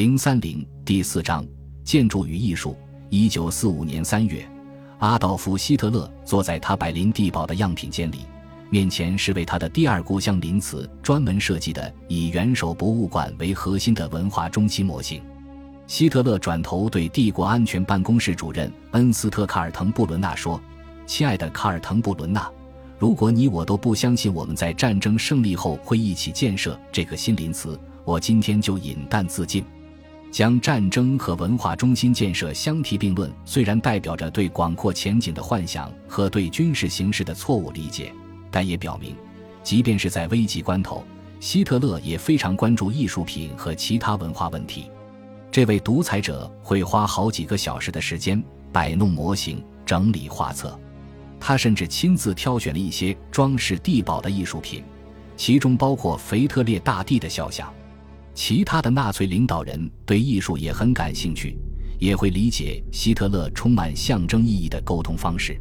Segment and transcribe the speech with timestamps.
[0.00, 1.46] 零三零第四章
[1.84, 2.74] 建筑与艺术。
[3.10, 4.50] 一九四五年三月，
[4.98, 8.20] 阿道夫·希特勒坐在他柏林地堡的样品间里，
[8.70, 15.20] 面前是为他的第二故乡林茨专门设计的以元首博物馆为核心的文化中心模型。
[15.86, 20.58] 希特勒转头对帝国安全办公室主任恩斯特·卡尔滕布伦纳说
[21.04, 22.50] ：“亲爱的卡尔滕布伦纳，
[22.98, 29.62] 如果你我都不相信我们在战争胜利后会一起建设这个新林茨，我今天就饮弹自尽。”
[30.30, 38.12] 将战争和文化中心建设相提并论，虽然代表着对广阔前景的幻想和对军事形势的错误理解，
[38.50, 39.16] 但也表明，
[39.62, 41.04] 即便是在危急关头，
[41.40, 44.88] 希特勒也非常关注艺术品和其他文化问题。
[45.50, 48.40] 这位独裁者会花好几个小时的时间
[48.72, 50.78] 摆弄模型、整理画册，
[51.40, 54.84] 他甚至亲自挑选了一些装饰地堡的艺术品，
[55.36, 57.68] 其中包括腓特烈大帝的肖像。
[58.32, 61.58] 其他的纳粹领导人对艺术也很感兴趣，
[61.98, 65.60] 也会理解希特勒充满象征意义的沟通方式。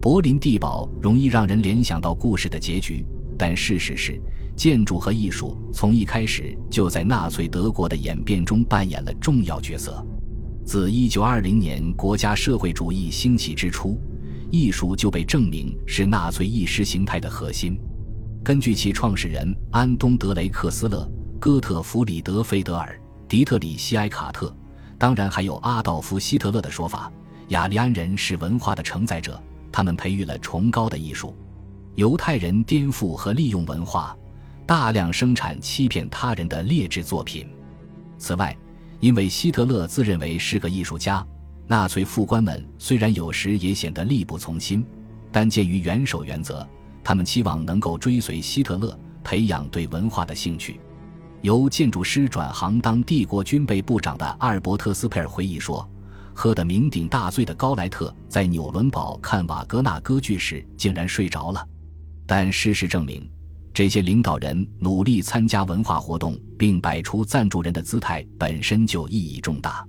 [0.00, 3.04] 柏林地堡容易让人联想到故事的结局，
[3.38, 4.20] 但事实是，
[4.56, 10.04] 建筑和艺术从一开始就在纳粹德国的演变中扮演了重要角色。
[10.64, 13.98] 自1920年国家社会主义兴起之初，
[14.50, 17.78] 艺术就被证明是纳粹意识形态的核心。
[18.42, 21.10] 根据其创始人安东·德雷克斯勒。
[21.40, 24.54] 哥特弗里德·费德尔、迪特里希·埃卡特，
[24.98, 27.10] 当然还有阿道夫·希特勒的说法：
[27.48, 31.34] 雅利安人是文化的承载者，他们培育了崇高的艺术；
[31.94, 34.14] 犹太人颠覆和利用文化，
[34.66, 37.48] 大量生产欺骗他人的劣质作品。
[38.18, 38.54] 此外，
[39.00, 41.26] 因为希特勒自认为是个艺术家，
[41.66, 44.84] 纳粹副官们虽然有时也显得力不从心，
[45.32, 46.68] 但鉴于元首原则，
[47.02, 50.78] 他们期望能够追随希特勒，培养对文化的兴趣。
[51.42, 55.88] 由建筑师转行当帝国军备部长的阿尔伯特斯佩尔回忆说
[56.34, 61.66] ：“喝得酩酊大醉的高莱特在纽伦堡看瓦格纳歌剧时竟然睡着了。”
[62.26, 63.26] 但事实证明，
[63.72, 69.82] 这些领导人努力参加文化活动并摆出赞助人的姿态本身就意义重大。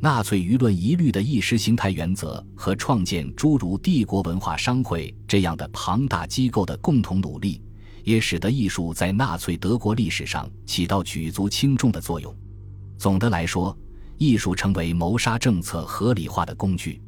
[0.00, 7.60] 纳粹舆论疑虑的意识形态原则和创建诸如帝国文化商会这样的庞大机构的共同努力。
[8.04, 12.32] 也使得艺术在纳粹德国历史上起到举足轻重的作用。
[12.96, 13.76] 总的来说，
[14.18, 17.02] 艺术成为谋杀政策合理化的工具。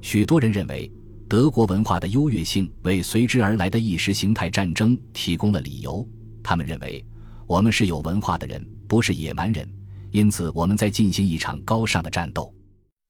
[0.00, 0.90] 许多人认为，
[1.28, 6.06] 德国文化的优越性为随之而来的意识形态战争提供了理由。
[6.42, 7.04] 他们认为，
[7.46, 9.68] 我们是有文化的人，不是野蛮人，
[10.10, 12.54] 因此我们在进行一场高尚的战斗。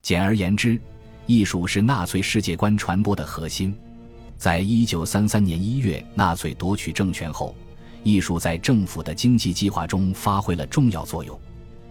[0.03, 0.81] 简而言之，
[1.27, 3.75] 艺术是纳粹世界观传播的核心。
[4.37, 7.55] 在一九三三年一月纳粹夺取政权后，
[8.03, 11.39] 艺术在政府的经济计划中发挥了重要作用。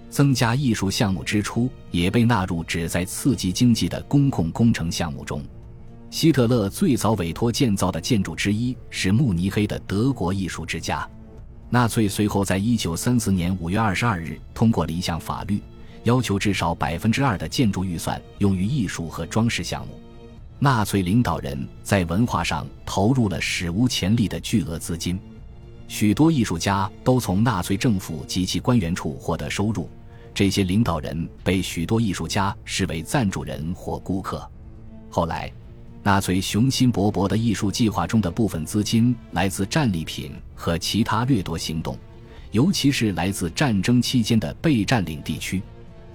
[0.09, 5.41] 增加艺术项目支出也被纳入旨在刺激经济的公共工程项目中。
[6.11, 11.09] 希特勒最早委托建造的建筑之一是慕尼黑的德国艺术之家。
[11.71, 15.59] 纳粹随后在一九三四年五月二十二日通过了一项法律，
[16.03, 19.99] 要求至少百分之二的建筑预算用于艺术和装饰项目。
[20.59, 25.19] 纳粹领导人在文化上投入了史无前例的巨额资金，
[25.89, 29.89] 许多艺术家都从纳粹政府及其官员处获得收入。
[30.33, 34.49] 这些领导人被许多艺术家视为赞助人或顾客。
[35.09, 35.51] 后来，
[36.01, 41.97] 纳粹雄心勃勃的艺术计划中的部分资金来自战利品和其他掠夺行动，
[42.51, 45.61] 尤其是来自战争期间的被占领地区。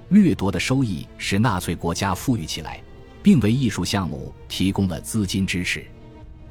[0.08, 2.80] 掠夺的收益使纳粹国家富裕起来。
[3.22, 5.86] 并为艺术项目提供了资金支持。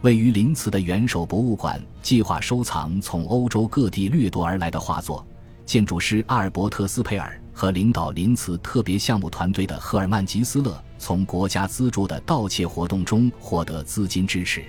[0.02, 5.26] 位于林茨的元首博物馆计划收藏从欧洲各地掠夺而来的画作。
[5.66, 14.64] 建筑师阿尔伯特·斯佩尔和领导林茨特别项目团队的赫尔曼·吉斯勒从国家资助的盗窃活动中获得资金支持。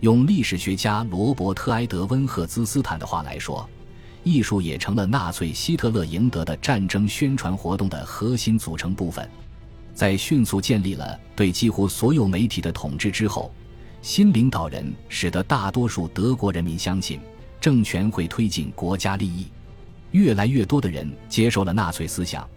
[0.00, 3.68] 用历史学家罗伯特·埃德温·赫兹斯坦的话来说，
[4.24, 9.30] 艺术也成了纳粹希特勒赢得的战争宣传活动的核心组成部分。
[9.94, 13.52] 在迅速建立了对几乎所有媒体的统治之后，
[14.02, 17.20] 新领导人使得大多数德国人民相信
[17.60, 19.46] 政权会推进国家利益。
[20.10, 22.48] 越来越多的人接受了纳粹思想，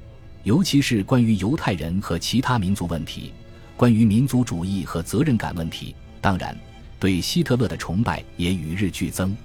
[0.44, 3.32] 尤其是关于犹太人和其他民族问题、
[3.76, 5.96] 关于民族主义和责任感问题。
[6.20, 6.58] 当然，
[7.00, 9.36] 对希特勒的崇拜也与日俱增。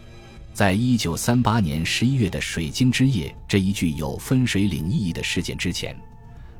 [0.53, 5.97] 在一九三八年十一月的水晶之夜这一具有分水岭意义的事件之前。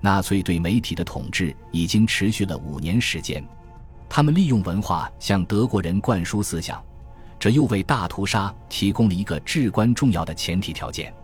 [0.05, 3.43] 纳粹对媒体的统治已经持续了五年时间，
[4.09, 6.83] 他们利用文化向德国人灌输思想，
[7.39, 11.15] 这又为大屠杀提供了一个至关重要的前提条件。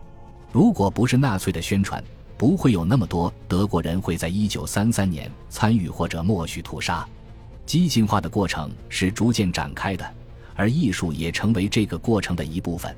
[0.53, 2.03] 如果不是纳粹的宣传，
[2.37, 7.05] 不会有那么多德国人会在1933年参与或者默许屠杀。
[7.67, 10.09] 激进化的过程是逐渐展开的，
[10.55, 12.95] 而艺术也成为这个过程的一部分。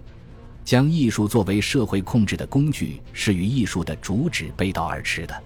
[0.62, 5.42] 将艺术作为社会控制的工具，是与艺术的主旨背道而驰的。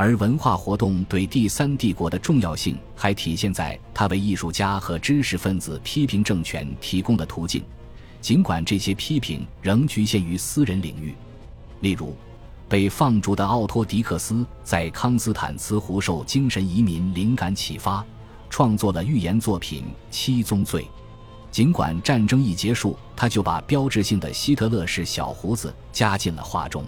[0.00, 7.62] 而文化活动对第三帝国的重要性，还体现在它为艺术家和知识分子批评政权提供的途径，
[8.18, 11.14] 尽管这些批评仍局限于私人领域。
[11.80, 12.16] 例如，
[12.66, 18.02] 被放逐的奥托·迪克斯在康斯坦茨湖受精神移民灵感启发。
[18.48, 20.82] 创作了寓言作品《七宗罪》，
[21.50, 26.82] 尽管战争一结束，他就把标志性的希特勒式小胡子加进了画中。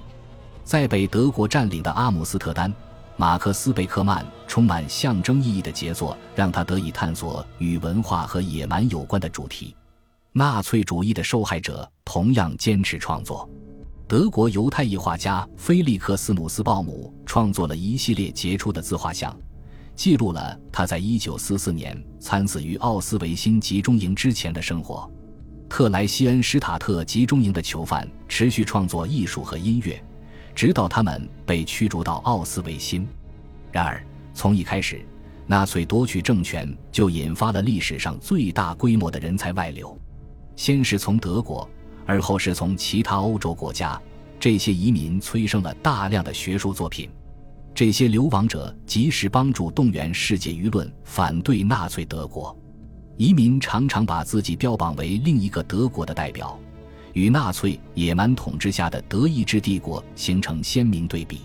[0.64, 2.72] 在被德国占领的阿姆斯特丹，
[3.16, 9.76] 马克思·贝克曼充满象征意义的杰作，让他得以探索与文化和野蛮有关的主题。
[10.32, 13.48] 纳粹主义的受害者同样坚持创作。
[14.08, 19.34] 德国犹太裔画家菲利克斯·努斯鲍姆创作了一系列杰出的自画像。
[19.94, 25.10] 记录了他在1944年惨死于奥斯维辛集中营之前的生活。
[25.68, 30.02] 特莱西恩施塔特集中营的囚犯持续创作艺术和音乐，
[30.54, 33.06] 直到他们被驱逐到奥斯维辛。
[33.70, 34.04] 然而，
[34.34, 35.04] 从一开始，
[35.46, 39.98] 纳粹夺取政权就引发了历史上最大规模的人才外流，
[40.56, 41.68] 先是从德国，
[42.06, 44.00] 而后是从其他欧洲国家。
[44.38, 47.08] 这些移民催生了大量的学术作品。
[47.74, 52.54] 这些流亡者及时帮助动员世界舆论反对纳粹德国，
[53.16, 56.58] 移民常常把自己标榜为另一个德国的代表，
[57.12, 61.40] 与纳粹野蛮统治下的德意志帝国形成鲜明对比。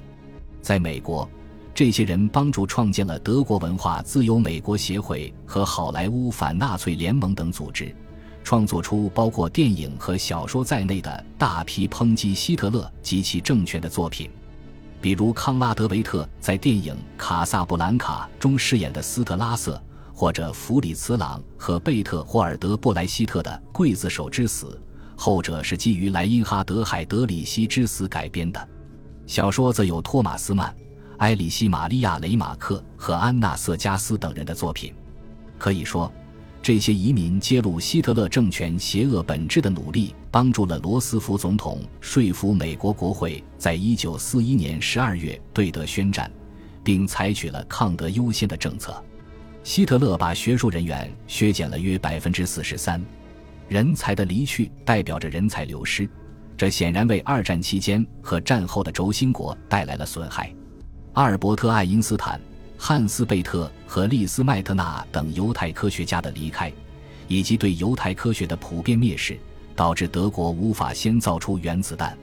[0.62, 1.30] 在美国，
[1.74, 7.96] 这些人帮助创建了德国文化自由美国协会和好莱坞反纳粹联盟等组织，
[8.44, 14.30] 创作出包括电影和小说在内的大批抨击希特勒及其政权的作品。
[15.00, 19.82] 比如康拉德维特在电影《卡萨布兰卡》中饰演的斯特拉瑟，
[20.12, 24.66] 或者弗里茨朗和贝特霍尔德布莱希特的《刽子手之死》，
[25.18, 28.70] 后者是基于莱因哈德海德里希之死改编的。
[29.26, 30.74] 小说则有托马斯曼、
[31.18, 34.94] 埃里希玛利亚雷马克和安娜瑟加斯等人的作品。
[35.58, 36.10] 可以说。
[36.60, 46.30] 这些移民揭露希特勒政权邪恶本质的努力，帮助了罗斯福总统说服美国国会在一九四一年十二月对德宣战，
[46.84, 49.02] 并采取了抗德优先的政策。
[49.64, 53.02] 希特勒把学术人员削减了约百分之四十三，
[53.68, 56.10] 人才的离去代表着人才流失，
[56.56, 60.54] 这显然为二战期间和战后的轴心国带来了损害。
[61.14, 62.40] 阿尔伯特·爱因斯坦。
[62.80, 66.72] 汉斯·贝特和利斯·麦特纳等犹太科学家的离开，
[67.28, 69.36] 以及对犹太科学的普遍蔑视，
[69.76, 72.16] 导致德国无法先造出原子弹。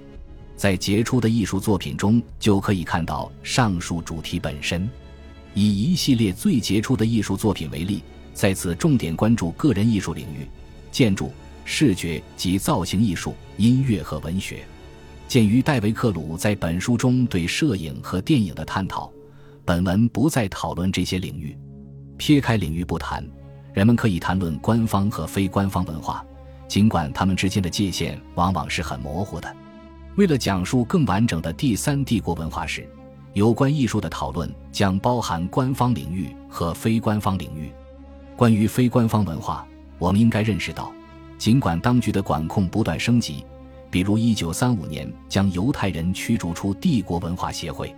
[0.55, 4.89] 在杰出的艺术作品中，就可以看到上述主题本身。
[5.55, 10.49] 以一系列最杰出的艺术作品为例，在此重点关注个人艺术领域：
[10.95, 11.33] 建筑、
[11.65, 14.65] 视觉及造型艺术、音乐和文学。
[15.27, 19.13] 鉴于戴维克鲁在本书中对摄影和电影的探讨。
[19.65, 21.59] 本文不再讨论这些领域，
[22.17, 23.29] 撇开领域不谈，
[23.73, 26.25] 人们可以谈论官方和非官方文化，
[26.69, 29.57] 尽管它们之间的界限往往是很模糊的。
[30.15, 32.89] 为了讲述更完整的第三帝国文化史，
[33.33, 37.73] 有关艺术的讨论将包含官方领域和非官方领域。
[38.37, 39.67] 关于非官方文化，
[39.99, 40.93] 我们应该认识到，
[41.39, 43.45] 尽管当局的管控不断升级，
[43.91, 47.95] 比如1935年将犹太人驱逐出帝国文化协会。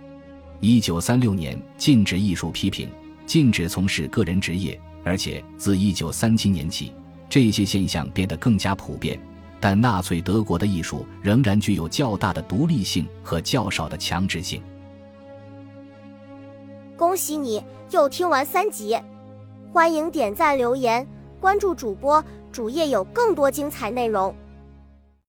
[0.59, 2.89] 一九三六年禁止艺术批评，
[3.25, 6.93] 禁止从事个人职业，而且自一九三七年起，
[7.29, 9.19] 这些现象变得更加普遍。
[9.59, 14.61] 但纳粹德国的艺术仍然具有较大的独立性和较少的强制性。
[16.95, 18.95] 恭喜你又听完三集，
[19.73, 21.07] 欢迎点赞、留言、
[21.39, 24.35] 关注主播，主页有更多精彩内容。